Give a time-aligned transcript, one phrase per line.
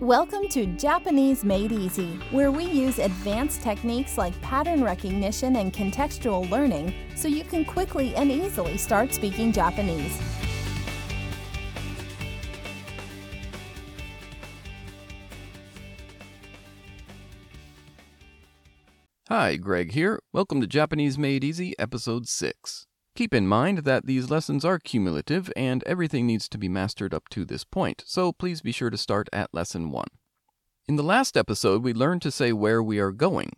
[0.00, 6.48] Welcome to Japanese Made Easy, where we use advanced techniques like pattern recognition and contextual
[6.50, 10.16] learning so you can quickly and easily start speaking Japanese.
[19.28, 20.20] Hi, Greg here.
[20.32, 22.87] Welcome to Japanese Made Easy, Episode 6.
[23.17, 27.29] Keep in mind that these lessons are cumulative and everything needs to be mastered up
[27.29, 30.07] to this point, so please be sure to start at Lesson 1.
[30.87, 33.51] In the last episode, we learned to say where we are going.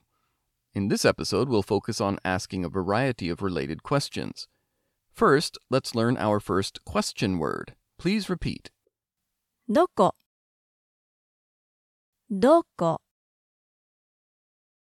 [0.73, 4.48] In this episode, we'll focus on asking a variety of related questions.
[5.13, 7.76] First, let's learn our first question word.
[7.98, 8.70] Please repeat.
[9.67, 10.13] どこ
[12.30, 12.99] どこ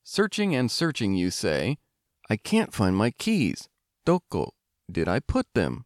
[0.04, 1.78] Searching and searching, you say,
[2.30, 3.70] I can't find my keys.
[4.06, 4.51] Doko,
[4.91, 5.84] did I put them?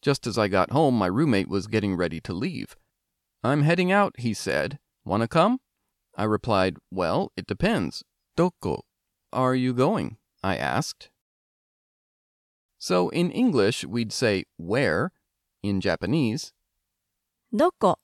[0.00, 2.76] Just as I got home, my roommate was getting ready to leave.
[3.42, 4.78] I'm heading out, he said.
[5.04, 5.60] Wanna come?
[6.16, 8.04] I replied, Well, it depends.
[8.36, 8.82] Doko,
[9.32, 10.16] are you going?
[10.42, 11.10] I asked.
[12.78, 15.12] So in English, we'd say where.
[15.60, 16.52] In Japanese,
[17.52, 17.96] doko.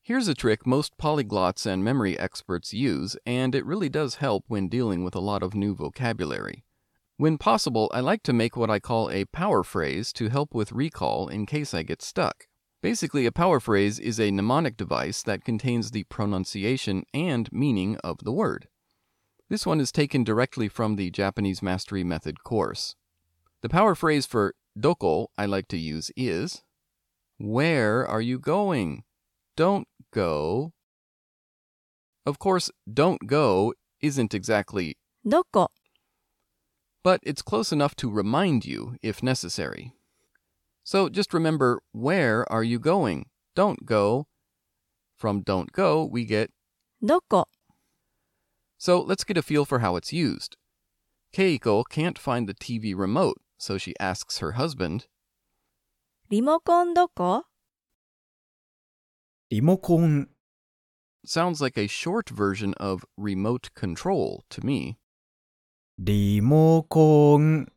[0.00, 4.68] Here's a trick most polyglots and memory experts use, and it really does help when
[4.68, 6.64] dealing with a lot of new vocabulary.
[7.20, 10.72] When possible, I like to make what I call a power phrase to help with
[10.72, 12.46] recall in case I get stuck.
[12.80, 18.24] Basically, a power phrase is a mnemonic device that contains the pronunciation and meaning of
[18.24, 18.68] the word.
[19.50, 22.96] This one is taken directly from the Japanese Mastery Method course.
[23.60, 26.62] The power phrase for doko I like to use is
[27.36, 29.04] Where are you going?
[29.56, 30.72] Don't go.
[32.24, 35.70] Of course, don't go isn't exactly, どこ
[37.03, 39.93] but it's close enough to remind you if necessary.
[40.83, 43.27] So just remember, where are you going?
[43.55, 44.27] Don't go.
[45.17, 46.51] From don't go, we get,
[47.01, 47.47] どこ
[48.77, 50.57] so let's get a feel for how it's used.
[51.33, 55.07] Keiko can't find the TV remote, so she asks her husband,
[56.29, 57.43] リモコンどこ
[59.49, 60.27] リモコン、
[61.25, 64.97] sounds like a short version of remote control to me.
[65.99, 67.71] リモコン、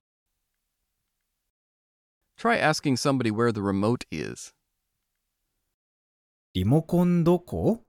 [2.36, 4.54] Try asking somebody where the remote is.
[6.54, 7.84] リモコンどこ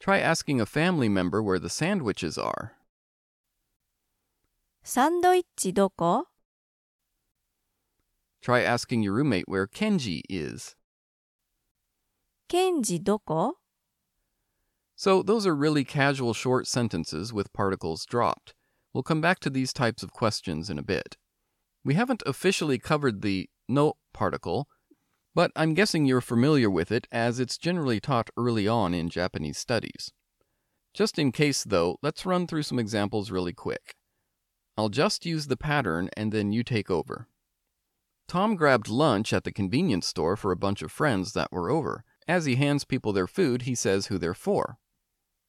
[0.00, 2.72] Try asking a family member where the sandwiches are.
[4.82, 6.26] サンドイッチどこ
[8.42, 10.76] Try asking your roommate where Kenji is.
[12.48, 13.58] ケンジどこ
[14.95, 18.53] so, those are really casual short sentences with particles dropped.
[18.93, 21.17] We'll come back to these types of questions in a bit.
[21.83, 24.67] We haven't officially covered the no particle,
[25.33, 29.57] but I'm guessing you're familiar with it as it's generally taught early on in Japanese
[29.57, 30.13] studies.
[30.93, 33.95] Just in case, though, let's run through some examples really quick.
[34.77, 37.27] I'll just use the pattern and then you take over.
[38.29, 42.05] Tom grabbed lunch at the convenience store for a bunch of friends that were over.
[42.27, 44.77] As he hands people their food, he says who they're for.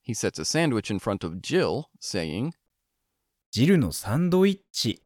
[0.05, 2.53] He sets a sandwich in front of Jill, saying,
[3.51, 5.03] ジルのサンドイッチ、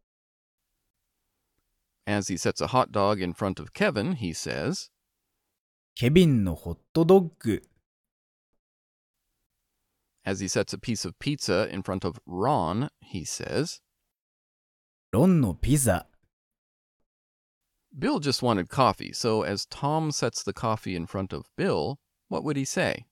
[2.05, 4.91] as he sets a hot dog in front of Kevin, he says,
[5.95, 7.63] ケビンのホットドッグ、
[10.23, 13.81] as he sets a piece of pizza in front of Ron, he says,
[15.11, 16.07] ロンのピザ、
[17.97, 21.97] Bill just wanted coffee, so as Tom sets the coffee in front of Bill,
[22.27, 23.05] what would he say?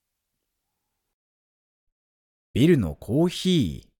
[2.58, 3.94] ビルのコーヒー、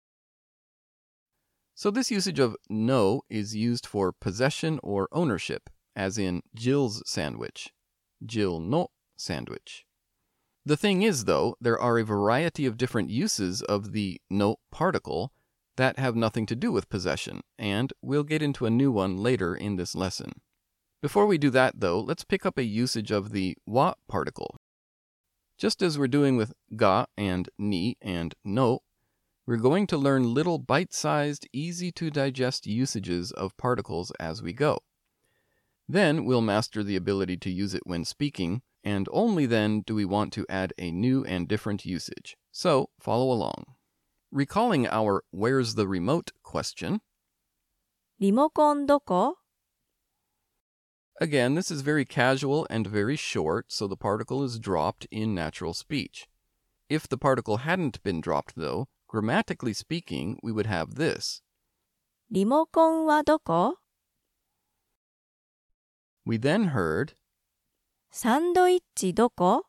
[1.76, 7.74] So this usage of no is used for possession or ownership, as in Jill's sandwich,
[8.26, 9.86] Jill no sandwich.
[10.66, 15.34] The thing is, though, there are a variety of different uses of the no particle
[15.76, 19.56] that have nothing to do with possession, and we'll get into a new one later
[19.56, 20.32] in this lesson.
[21.02, 24.56] Before we do that, though, let's pick up a usage of the wa particle.
[25.58, 28.80] Just as we're doing with ga and ni and no,
[29.46, 34.54] we're going to learn little bite sized, easy to digest usages of particles as we
[34.54, 34.80] go.
[35.88, 40.06] Then we'll master the ability to use it when speaking, and only then do we
[40.06, 42.38] want to add a new and different usage.
[42.52, 43.66] So follow along.
[44.32, 47.02] Recalling our where's the remote question,
[48.20, 49.36] リモコンどこ
[51.20, 55.74] again, this is very casual and very short, so the particle is dropped in natural
[55.74, 56.28] speech.
[56.90, 61.42] If the particle hadn't been dropped, though, grammatically speaking, we would have this.
[62.32, 63.78] リモコンはどこ
[66.26, 67.16] We then heard
[68.12, 69.66] サンドイッチどこ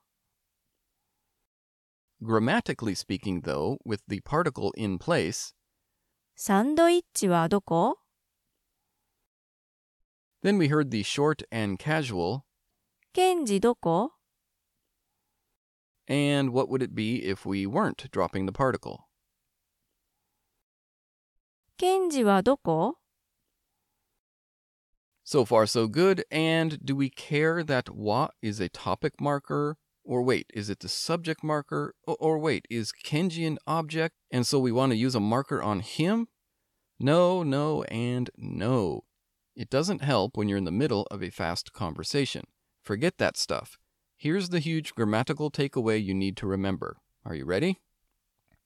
[2.23, 5.55] Grammatically speaking, though, with the particle in place,
[6.37, 7.98] サンドイッチはどこ
[10.42, 12.46] Then we heard the short and casual
[13.12, 14.12] ケンジどこ?
[16.08, 19.08] And what would it be if we weren't dropping the particle?
[21.78, 22.96] ケンジはどこ?
[25.24, 26.24] So far, so good.
[26.32, 29.78] And do we care that wa is a topic marker?
[30.04, 31.94] Or wait, is it the subject marker?
[32.08, 35.82] Or wait, is Kenji an object and so we want to use a marker on
[35.82, 36.30] him?
[37.00, 39.04] No, no, and no.
[39.59, 42.45] It doesn't help when you're in the middle of a fast conversation.
[42.83, 43.79] Forget that stuff.
[44.17, 46.97] Here's the huge grammatical takeaway you need to remember.
[47.25, 47.81] Are you ready?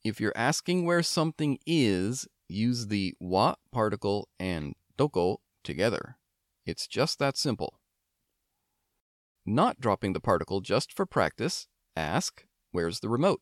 [0.03, 6.17] If you're asking where something is, use the wa particle and doko together.
[6.65, 7.79] It's just that simple.
[9.45, 13.41] Not dropping the particle just for practice, ask, Where's the remote?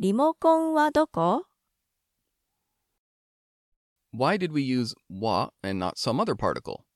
[0.00, 1.46] リモコンはどこ
[4.12, 6.86] Why did we use wa and not some other particle?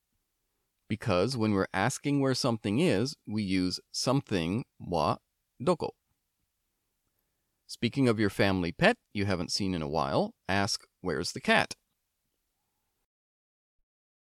[0.89, 5.17] Because when we're asking where something is, we use something wa
[5.63, 5.91] doko.
[7.67, 11.75] Speaking of your family pet you haven't seen in a while, ask, Where's the cat?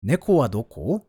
[0.04, 1.08] 猫はどこ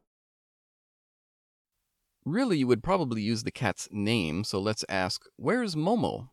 [2.24, 6.28] Really, you would probably use the cat's name, so let's ask, Where's Momo?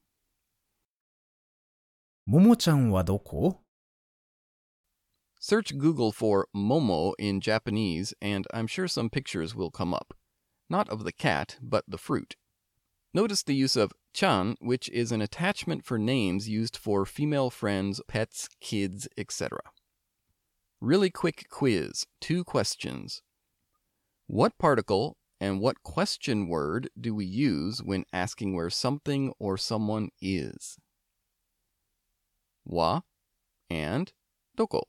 [2.25, 3.61] ももちゃんはどこ
[5.46, 10.14] Search Google for Momo in Japanese, and I'm sure some pictures will come up.
[10.70, 12.36] Not of the cat, but the fruit.
[13.12, 18.00] Notice the use of chan, which is an attachment for names used for female friends,
[18.08, 19.60] pets, kids, etc.
[20.80, 23.20] Really quick quiz two questions.
[24.26, 30.08] What particle and what question word do we use when asking where something or someone
[30.22, 30.78] is?
[32.64, 33.02] Wa
[33.68, 34.10] and
[34.56, 34.84] doko.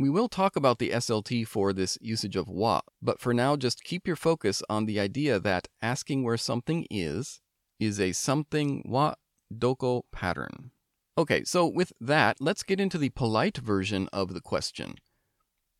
[0.00, 3.82] We will talk about the SLT for this usage of wa, but for now just
[3.82, 7.40] keep your focus on the idea that asking where something is
[7.80, 9.14] is a something wa
[9.52, 10.70] doko pattern.
[11.16, 14.94] Okay, so with that, let's get into the polite version of the question.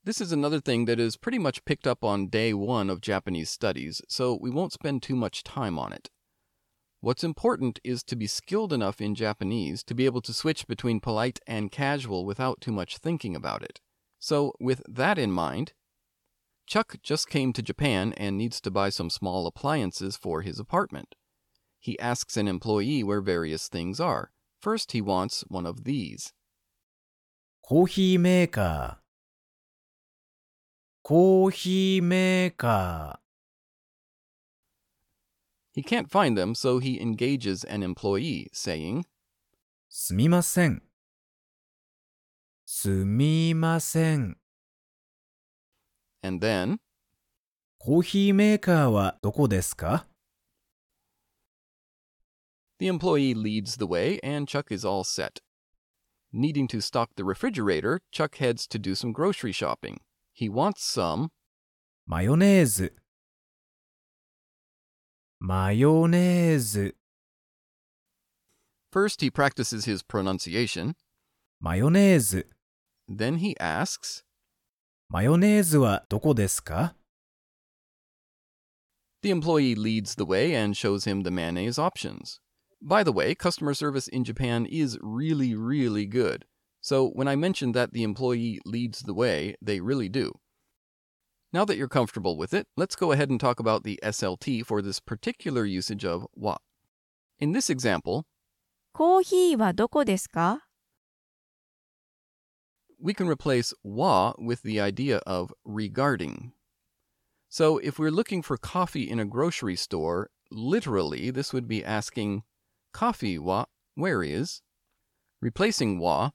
[0.02, 3.50] This is another thing that is pretty much picked up on day one of Japanese
[3.50, 6.10] studies, so we won't spend too much time on it.
[7.00, 10.98] What's important is to be skilled enough in Japanese to be able to switch between
[10.98, 13.80] polite and casual without too much thinking about it.
[14.19, 15.73] So, with that in mind,
[16.65, 21.15] Chuck just came to Japan and needs to buy some small appliances for his apartment.
[21.79, 24.31] He asks an employee where various things are.
[24.61, 26.33] First, he wants one of these.
[27.61, 29.03] コーヒーメーカー。
[31.01, 33.19] コーヒーメーカ
[35.75, 39.03] He can't find them, so he engages an employee, saying, ー。
[39.89, 40.81] すみません。
[42.67, 44.37] すみません。
[46.23, 46.77] and then,
[47.79, 50.07] コーヒーメーカーはどこですか
[52.79, 55.41] The employee leads the way, and Chuck is all set.
[56.31, 59.99] Needing to stock the refrigerator, Chuck heads to do some grocery shopping.
[60.33, 61.29] He wants some
[62.07, 62.95] マヨネーズ。
[65.39, 66.95] マヨネーズ。
[68.91, 70.95] First, he practices his pronunciation.
[71.59, 72.49] マヨネーズ。
[73.07, 74.23] Then he asks,
[75.09, 76.95] マヨネーズはどこですか
[79.21, 82.39] The employee leads the way and shows him the mayonnaise options.
[82.81, 86.45] By the way, customer service in Japan is really, really good.
[86.81, 90.33] So when I mentioned that the employee leads the way, they really do.
[91.53, 94.81] Now that you're comfortable with it, let's go ahead and talk about the SLT for
[94.81, 96.57] this particular usage of wa.
[97.39, 98.25] In this example,
[98.91, 100.65] コーヒーはどこですか
[103.00, 106.52] we can replace wa with the idea of regarding.
[107.48, 112.42] So if we're looking for coffee in a grocery store, literally this would be asking,
[112.92, 114.62] Coffee wa, where is?
[115.40, 116.30] Replacing wa,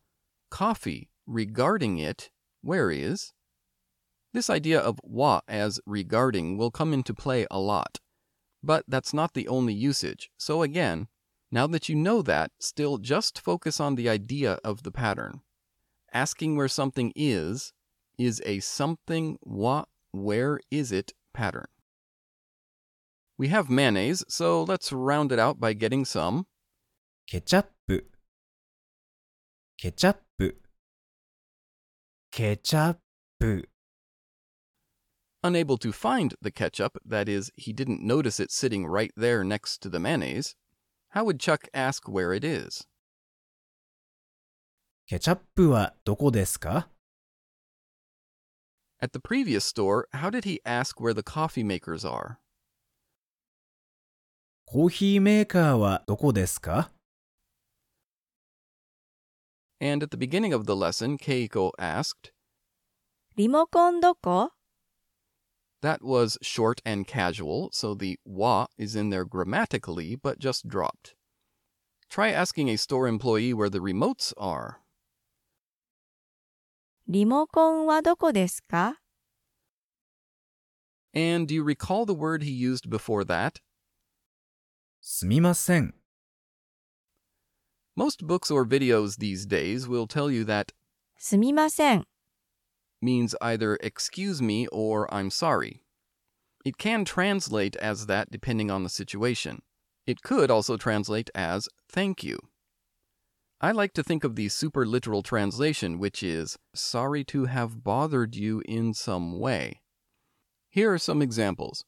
[0.49, 2.29] coffee, regarding it,
[2.61, 3.33] where is?
[4.33, 7.99] This idea of wa as regarding will come into play a lot.
[8.63, 10.31] But that's not the only usage.
[10.37, 11.07] So again,
[11.51, 15.41] now that you know that, still just focus on the idea of the pattern
[16.13, 17.73] asking where something is
[18.17, 21.65] is a something what where is it pattern.
[23.37, 26.45] We have mayonnaise, so let's round it out by getting some.
[27.27, 27.71] Ketchup.
[29.79, 30.21] Ketchup.
[32.31, 32.99] Ketchup.
[35.43, 39.79] Unable to find the ketchup, that is, he didn't notice it sitting right there next
[39.79, 40.55] to the mayonnaise,
[41.09, 42.85] how would Chuck ask where it is?
[45.06, 46.88] ケチャップはどこですか
[49.00, 52.38] At the previous store, how did he ask where the coffee makers are?
[54.66, 56.90] コーヒーメーカーはどこですか
[59.80, 62.32] And at the beginning of the lesson, Keiko asked,
[63.36, 64.50] リモコンどこ
[65.80, 71.14] That was short and casual, so the wa is in there grammatically, but just dropped.
[72.10, 74.80] Try asking a store employee where the remotes are.
[77.08, 79.00] リモコンはどこですか
[81.14, 83.60] And do you recall the word he used before that?
[85.00, 85.94] すみません。
[87.96, 90.74] Most books or videos these days will tell you that
[91.16, 92.06] すみません。
[93.02, 95.82] means either excuse me or I'm sorry.
[96.64, 99.62] It can translate as that depending on the situation.
[100.06, 102.38] It could also translate as thank you.
[103.62, 108.36] I like to think of the super literal translation, which is sorry to have bothered
[108.36, 109.80] you in some way.
[110.70, 111.84] Here are some examples.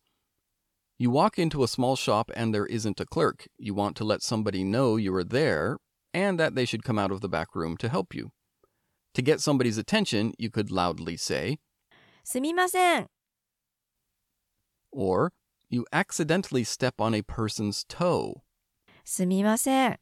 [0.98, 3.46] You walk into a small shop and there isn't a clerk.
[3.56, 5.78] You want to let somebody know you are there
[6.12, 8.32] and that they should come out of the back room to help you.
[9.14, 11.58] To get somebody's attention, you could loudly say,
[12.22, 13.06] すみません。
[14.92, 15.32] or
[15.68, 18.42] you accidentally step on a person's toe.
[19.04, 20.00] すみません。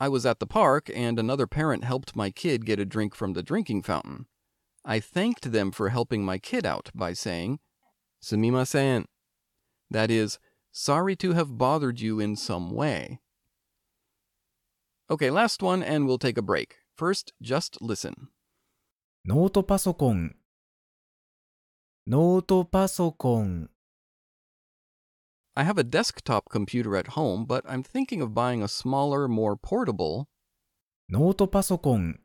[0.00, 3.32] I was at the park and another parent helped my kid get a drink from
[3.32, 4.26] the drinking fountain.
[4.84, 7.58] I thanked them for helping my kid out by saying,
[8.22, 9.06] Sumimasen.
[9.90, 10.38] That is,
[10.70, 13.20] sorry to have bothered you in some way.
[15.10, 16.76] Okay, last one and we'll take a break.
[16.96, 18.28] First, just listen.
[19.28, 20.36] ノートパソコン。
[22.06, 23.70] ノートパソコン。
[25.56, 29.56] I have a desktop computer at home, but I'm thinking of buying a smaller, more
[29.56, 30.28] portable.
[31.08, 32.18] ノートパソコン。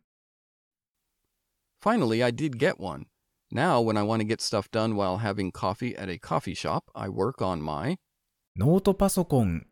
[1.81, 3.05] Finally, I did get one.
[3.51, 6.89] Now, when I want to get stuff done while having coffee at a coffee shop,
[6.95, 7.97] I work on my.
[8.57, 9.67] ノートパソコン。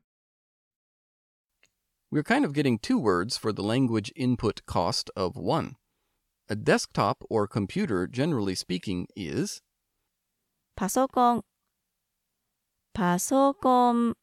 [2.11, 5.75] We're kind of getting two words for the language input cost of one.
[6.49, 9.61] A desktop or computer, generally speaking, is
[10.75, 11.43] パソコン。
[12.94, 14.14] パソコン。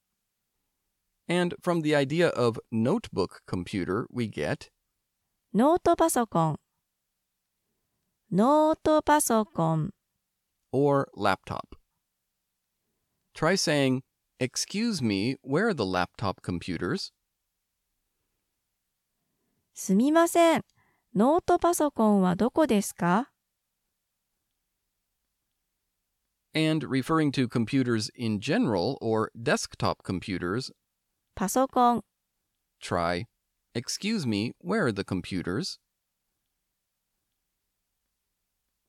[1.28, 4.70] and from the idea of notebook computer, we get
[5.54, 6.60] ノートパソコン。
[8.32, 9.92] ノートパソコン。
[10.72, 11.76] or laptop.
[13.36, 14.04] Try saying,
[14.40, 17.12] Excuse me, where are the laptop computers?
[19.74, 20.64] すみません。
[21.14, 23.31] ノートパソコンはどこですか
[26.55, 30.73] And referring to computers in general or desktop computers,
[31.35, 32.05] パソコン。
[32.81, 33.27] try,
[33.75, 35.79] Excuse me, where are the computers?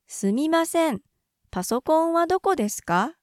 [0.07, 1.01] すみません。
[1.51, 3.15] パソコンはどこですか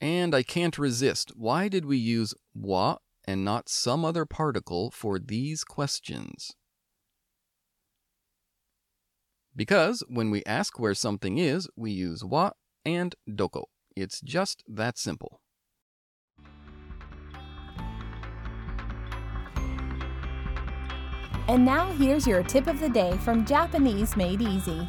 [0.00, 1.34] And I can't resist.
[1.36, 6.56] Why did we use wa and not some other particle for these questions?
[9.55, 12.51] Because when we ask where something is, we use wa
[12.83, 13.63] and doko.
[13.95, 15.39] It's just that simple.
[21.47, 24.87] And now here's your tip of the day from Japanese Made Easy.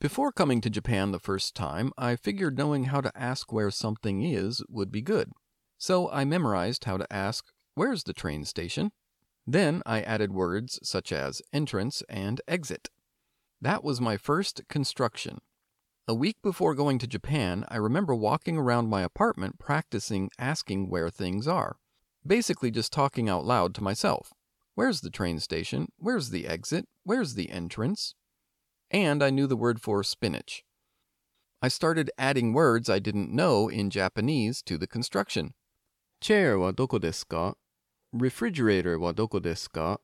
[0.00, 4.22] Before coming to Japan the first time, I figured knowing how to ask where something
[4.22, 5.30] is would be good.
[5.78, 8.90] So I memorized how to ask, Where's the train station?
[9.46, 12.88] Then I added words such as entrance and exit.
[13.60, 15.38] That was my first construction.
[16.08, 21.10] A week before going to Japan, I remember walking around my apartment practicing asking where
[21.10, 21.76] things are.
[22.26, 24.32] Basically, just talking out loud to myself.
[24.74, 25.88] Where's the train station?
[25.98, 26.86] Where's the exit?
[27.04, 28.14] Where's the entrance?
[28.90, 30.64] And I knew the word for spinach.
[31.60, 35.54] I started adding words I didn't know in Japanese to the construction.
[36.20, 37.54] Chair wa doko desu ka?
[38.12, 39.96] Refrigerator wa doko desu ka?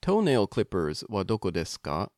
[0.00, 2.08] Toenail clippers wa doko desu ka?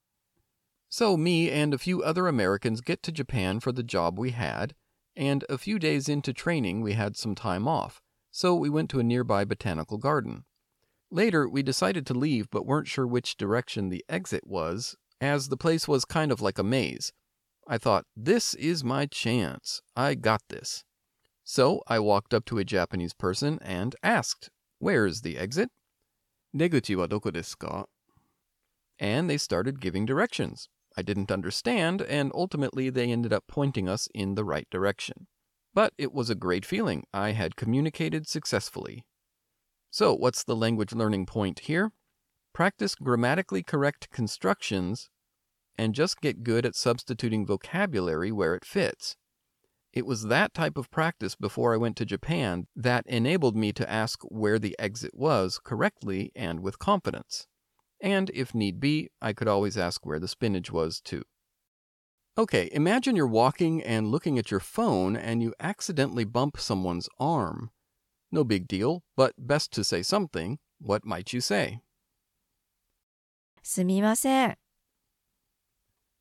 [0.89, 4.75] So me and a few other Americans get to Japan for the job we had,
[5.15, 9.01] and a few days into training we had some time off, so we went to
[9.01, 10.45] a nearby botanical garden.
[11.11, 15.57] Later, we decided to leave but weren't sure which direction the exit was, as the
[15.57, 17.13] place was kind of like a maze.
[17.69, 19.83] I thought, this is my chance.
[19.95, 20.85] I got this.
[21.45, 24.51] So I walked up to a Japanese person and asked,
[24.85, 25.71] Where's the exit?
[26.55, 27.87] Deguchi wa doko desu ka?
[28.99, 30.69] And they started giving directions.
[30.95, 35.27] I didn't understand, and ultimately they ended up pointing us in the right direction.
[35.73, 37.05] But it was a great feeling.
[37.15, 39.07] I had communicated successfully.
[39.91, 41.93] So, what's the language learning point here?
[42.53, 45.09] Practice grammatically correct constructions
[45.79, 49.17] and just get good at substituting vocabulary where it fits.
[49.94, 53.90] It was that type of practice before I went to Japan that enabled me to
[53.90, 57.48] ask where the exit was correctly and with confidence.
[58.02, 61.24] And if need be, I could always ask where the spinach was too.
[62.38, 67.72] Okay, imagine you're walking and looking at your phone and you accidentally bump someone's arm.
[68.32, 70.60] No big deal, but best to say something.
[70.80, 71.82] What might you say?
[73.62, 74.63] すみません。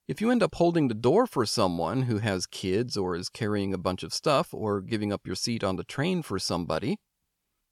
[0.07, 3.75] If you end up holding the door for someone who has kids or is carrying
[3.75, 6.99] a bunch of stuff or giving up your seat on the train for somebody,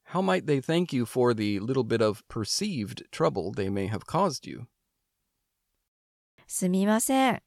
[0.05, 4.07] how might they thank you for the little bit of perceived trouble they may have
[4.07, 4.67] caused you?
[6.47, 7.43] すみません。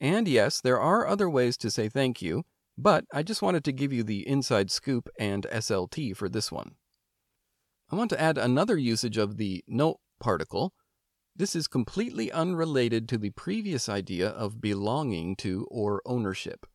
[0.00, 2.44] And yes, there are other ways to say thank you,
[2.78, 6.76] but I just wanted to give you the inside scoop and SLT for this one.
[7.90, 10.72] I want to add another usage of the no particle.
[11.34, 16.66] This is completely unrelated to the previous idea of belonging to or ownership.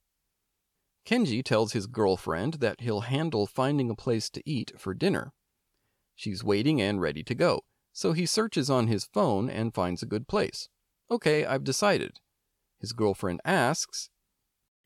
[1.06, 5.34] Kenji tells his girlfriend that he'll handle finding a place to eat for dinner.
[6.16, 10.06] She's waiting and ready to go, so he searches on his phone and finds a
[10.06, 10.70] good place.
[11.10, 12.20] Okay, I've decided.
[12.80, 14.10] His girlfriend asks,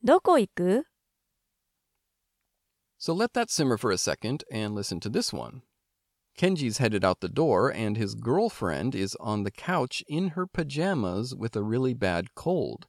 [0.03, 0.85] どこ行く
[2.97, 5.63] So let that simmer for a second and listen to this one.
[6.39, 11.33] Kenji's headed out the door, and his girlfriend is on the couch in her pajamas
[11.33, 12.87] with a really bad cold.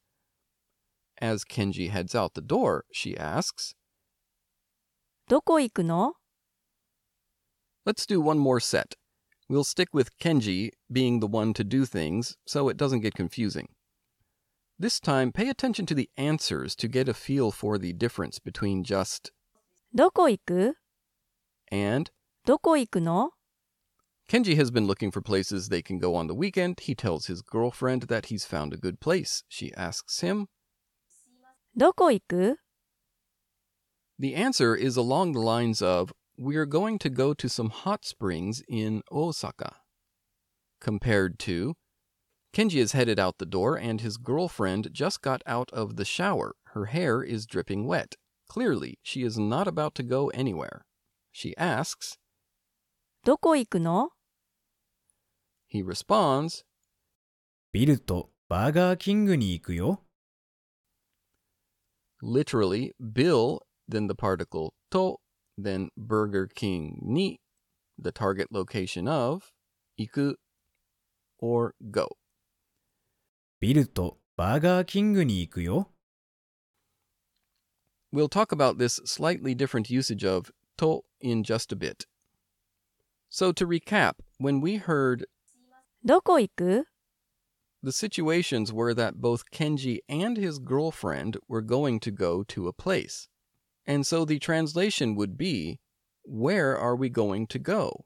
[1.18, 3.74] As Kenji heads out the door, she asks,
[5.28, 6.14] どこ行くの
[7.84, 8.94] Let's do one more set.
[9.48, 13.68] We'll stick with Kenji being the one to do things so it doesn't get confusing.
[14.78, 18.84] This time, pay attention to the answers to get a feel for the difference between
[18.84, 19.30] just
[19.94, 20.74] どこ行く
[21.70, 22.10] and
[22.44, 23.30] どこ行くの
[24.30, 26.80] Kenji has been looking for places they can go on the weekend.
[26.80, 29.44] He tells his girlfriend that he's found a good place.
[29.48, 30.48] She asks him.
[31.76, 32.58] どこ行く
[34.18, 38.62] The answer is along the lines of, We're going to go to some hot springs
[38.68, 39.76] in Osaka.
[40.80, 41.74] Compared to,
[42.52, 46.56] Kenji is headed out the door and his girlfriend just got out of the shower.
[46.72, 48.16] Her hair is dripping wet.
[48.48, 50.86] Clearly, she is not about to go anywhere.
[51.30, 52.16] She asks,
[53.24, 54.10] どこ行くの
[55.70, 56.64] he responds,
[57.72, 60.06] ビルとバーガーキングに行くよ。
[62.22, 65.16] literally Bill, then the particle to,
[65.56, 67.40] then Burger King ni,
[67.98, 69.52] the target location of,
[69.98, 70.34] iku,
[71.38, 72.08] or go.
[73.60, 75.90] ビルとバーガーキングに行くよ。
[78.12, 82.06] We'll talk about this slightly different usage of to in just a bit.
[83.28, 85.26] So to recap, when we heard
[86.04, 86.86] どこ行く
[87.86, 92.72] the situations were that both Kenji and his girlfriend were going to go to a
[92.72, 93.28] place.
[93.86, 95.78] And so the translation would be,
[96.24, 98.04] Where are we going to go?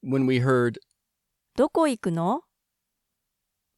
[0.00, 0.78] When we heard
[1.54, 2.40] どこ行くの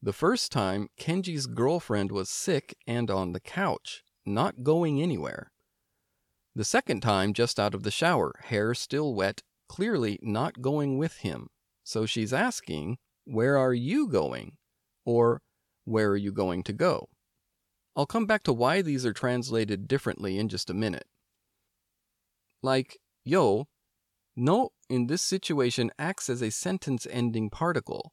[0.01, 5.51] The first time, Kenji's girlfriend was sick and on the couch, not going anywhere.
[6.55, 11.17] The second time, just out of the shower, hair still wet, clearly not going with
[11.17, 11.49] him.
[11.90, 14.58] So she's asking, Where are you going?
[15.04, 15.42] Or,
[15.84, 17.08] Where are you going to go?
[17.96, 21.08] I'll come back to why these are translated differently in just a minute.
[22.62, 23.66] Like, yo,
[24.36, 28.12] no in this situation acts as a sentence ending particle.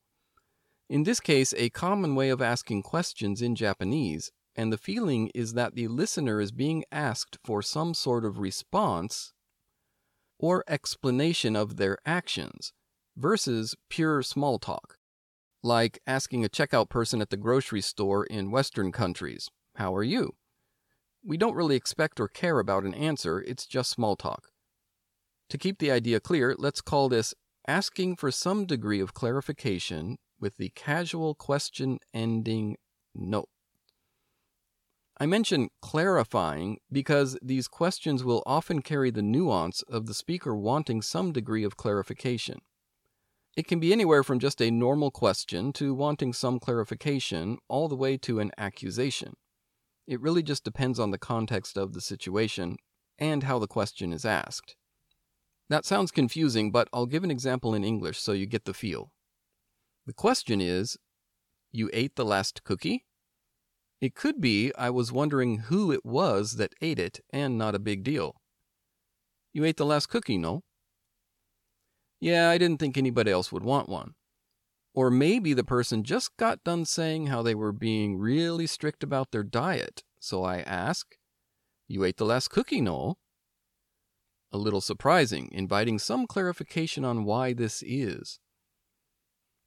[0.89, 5.53] In this case, a common way of asking questions in Japanese, and the feeling is
[5.53, 9.33] that the listener is being asked for some sort of response
[10.39, 12.73] or explanation of their actions
[13.17, 14.97] versus pure small talk,
[15.63, 20.35] like asking a checkout person at the grocery store in Western countries, How are you?
[21.25, 24.49] We don't really expect or care about an answer, it's just small talk.
[25.49, 27.33] To keep the idea clear, let's call this
[27.67, 32.77] asking for some degree of clarification with the casual question ending
[33.15, 33.45] no.
[35.19, 41.01] I mention clarifying because these questions will often carry the nuance of the speaker wanting
[41.01, 42.59] some degree of clarification.
[43.57, 47.95] It can be anywhere from just a normal question to wanting some clarification, all the
[47.95, 49.33] way to an accusation.
[50.05, 52.77] It really just depends on the context of the situation
[53.17, 54.75] and how the question is asked.
[55.69, 59.11] That sounds confusing, but I'll give an example in English so you get the feel.
[60.05, 60.95] The question is,
[61.71, 63.05] you ate the last cookie?
[63.99, 67.79] It could be I was wondering who it was that ate it and not a
[67.79, 68.35] big deal.
[69.51, 70.61] You ate the last cookie, no?
[72.19, 74.15] Yeah, I didn't think anybody else would want one.
[74.93, 79.31] Or maybe the person just got done saying how they were being really strict about
[79.31, 81.15] their diet, so I ask,
[81.87, 83.17] You ate the last cookie, no?
[84.51, 88.39] A little surprising, inviting some clarification on why this is.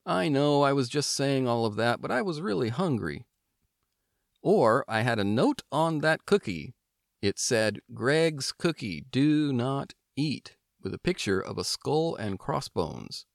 [0.05, 3.27] I know I was just saying all of that, but I was really hungry.
[4.43, 6.75] Or I had a note on that cookie.
[7.21, 13.26] It said, Greg's cookie, do not eat, with a picture of a skull and crossbones.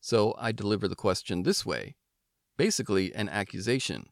[0.00, 1.96] So I deliver the question this way
[2.58, 4.06] basically, an accusation.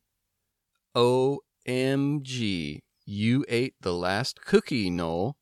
[0.96, 5.34] OMG, you ate the last cookie, no?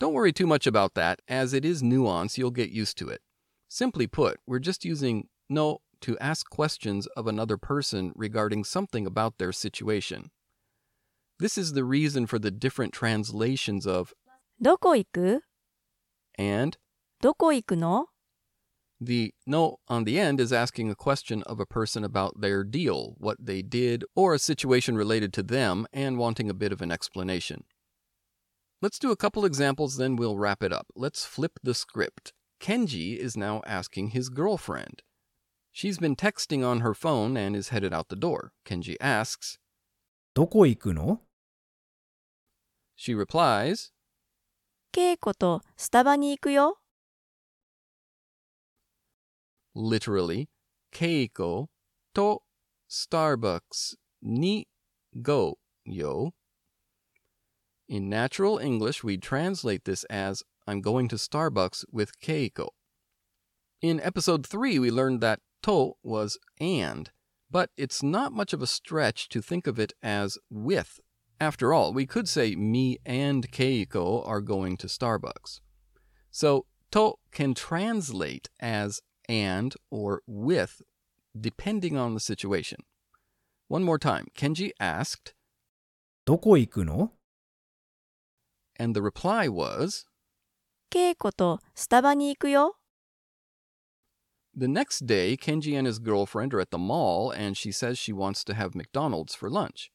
[0.00, 3.20] Don't worry too much about that, as it is nuance, you'll get used to it.
[3.68, 9.38] Simply put, we're just using no to ask questions of another person regarding something about
[9.38, 10.30] their situation.
[11.38, 14.12] This is the reason for the different translations of
[14.60, 15.42] どこ行く
[16.38, 16.76] and
[17.20, 18.06] どこ行くの
[19.00, 23.14] The no on the end is asking a question of a person about their deal,
[23.18, 26.92] what they did, or a situation related to them, and wanting a bit of an
[26.92, 27.64] explanation.
[28.80, 30.86] Let's do a couple examples, then we'll wrap it up.
[30.94, 32.32] Let's flip the script.
[32.60, 35.02] Kenji is now asking his girlfriend.
[35.72, 38.52] She's been texting on her phone and is headed out the door.
[38.64, 39.58] Kenji asks,
[40.34, 41.20] どこ行くの
[42.94, 43.90] she replies,
[44.99, 46.79] 恵子とスタバに行くよ。
[49.75, 50.47] literally
[50.91, 51.69] 恵子
[52.15, 52.41] と
[55.21, 56.33] go よ。
[57.87, 62.69] In natural English, we translate this as I'm going to Starbucks with Keiko.
[63.81, 67.11] In episode 3, we learned that to was and,
[67.51, 70.99] but it's not much of a stretch to think of it as with
[71.40, 75.60] After all, we could say me and Keiko are going to Starbucks.
[76.30, 80.82] So to can translate as and or with,
[81.38, 82.80] depending on the situation.
[83.68, 85.34] One more time, Kenji asked,
[86.24, 87.12] どこ行くの
[88.78, 90.06] and the reply was,
[90.90, 92.76] 稽古とスタバに行くよ
[94.54, 98.12] The next day, Kenji and his girlfriend are at the mall and she says she
[98.12, 99.90] wants to have McDonald's for lunch.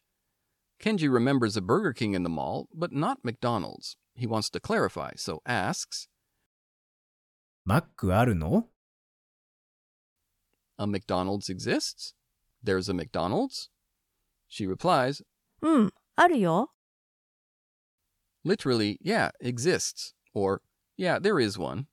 [0.82, 3.98] Kenji remembers a Burger King in the mall, but not McDonald's.
[4.16, 6.08] He wants to clarify, so asks,
[7.66, 8.68] マックあるの
[10.78, 12.14] A McDonald's exists?
[12.64, 13.70] There's a McDonald's?
[14.48, 15.22] She replies,
[15.62, 16.70] うん、あるよ
[18.48, 20.62] literally, yeah, exists, or
[20.98, 21.88] yeah, there is one.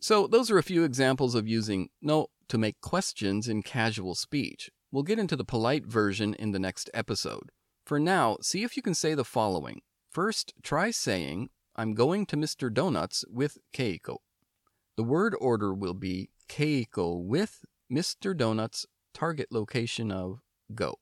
[0.00, 4.68] So, those are a few examples of using no to make questions in casual speech.
[4.90, 7.50] We'll get into the polite version in the next episode.
[7.86, 9.82] For now, see if you can say the following.
[10.10, 12.72] First, try saying, I'm going to Mr.
[12.72, 14.18] Donuts with Keiko.
[14.96, 18.36] The word order will be Keiko with Mr.
[18.36, 20.40] Donuts target location of
[20.74, 20.98] go.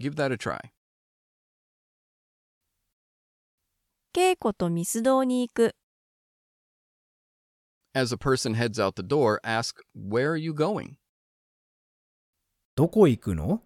[0.00, 0.72] Give that a try.
[4.12, 5.74] 稽古とミスドに行く
[7.94, 10.96] As a person heads out the door, ask, Where are you going?
[12.76, 13.62] どこ行くの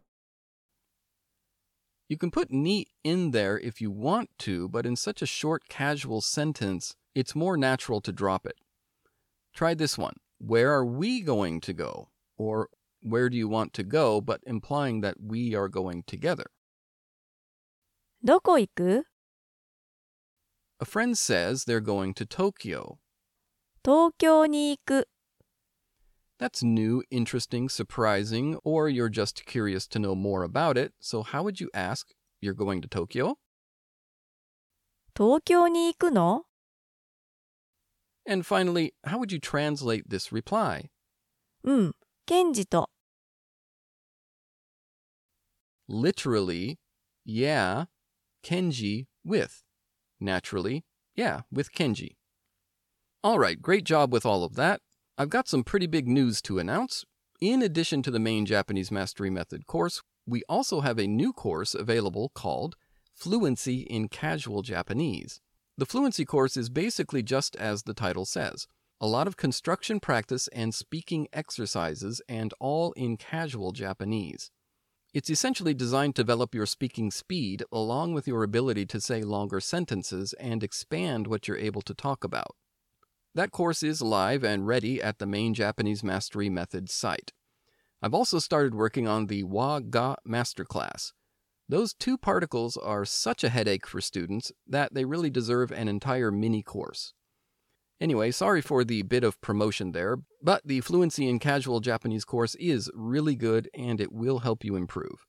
[2.07, 5.67] you can put ni in there if you want to, but in such a short,
[5.69, 8.55] casual sentence, it's more natural to drop it.
[9.53, 12.09] Try this one Where are we going to go?
[12.37, 12.69] Or
[13.01, 16.45] where do you want to go, but implying that we are going together.
[18.23, 19.05] どこ行く?
[20.79, 22.97] A friend says they're going to Tokyo.
[23.83, 25.07] 東京に行く
[26.38, 30.94] That's new, interesting, surprising, or you're just curious to know more about it.
[30.98, 32.08] So, how would you ask,
[32.40, 33.36] You're going to Tokyo?
[35.14, 36.44] 東京に行くの
[38.26, 40.90] And finally, how would you translate this reply?
[41.64, 41.94] うん、
[42.26, 42.88] ケンジと
[45.88, 46.78] Literally,
[47.26, 47.86] yeah,
[48.42, 49.62] Kenji with.
[50.20, 50.84] Naturally,
[51.16, 52.16] yeah, with Kenji.
[53.22, 54.80] All right, great job with all of that.
[55.17, 57.05] I've got some pretty big news to announce.
[57.39, 61.73] In addition to the main Japanese Mastery Method course, we also have a new course
[61.73, 62.75] available called
[63.13, 65.39] Fluency in Casual Japanese.
[65.77, 68.67] The Fluency course is basically just as the title says
[69.01, 74.51] a lot of construction practice and speaking exercises, and all in casual Japanese.
[75.13, 79.59] It's essentially designed to develop your speaking speed along with your ability to say longer
[79.59, 82.55] sentences and expand what you're able to talk about.
[83.35, 87.33] That course is live and ready at the main Japanese Mastery Method site.
[88.01, 91.11] I've also started working on the Wa Ga Masterclass.
[91.67, 96.31] Those two particles are such a headache for students that they really deserve an entire
[96.31, 97.13] mini course.
[97.99, 102.55] Anyway, sorry for the bit of promotion there, but the Fluency in Casual Japanese course
[102.55, 105.25] is really good and it will help you improve.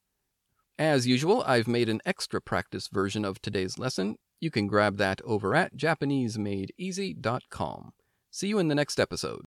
[0.79, 4.15] As usual, I've made an extra practice version of today's lesson.
[4.41, 7.93] You can grab that over at JapaneseMadeEasy.com.
[8.31, 9.47] See you in the next episode.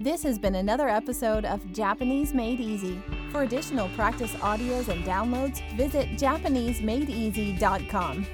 [0.00, 3.00] This has been another episode of Japanese Made Easy.
[3.30, 8.26] For additional practice audios and downloads, visit JapaneseMadeEasy.com.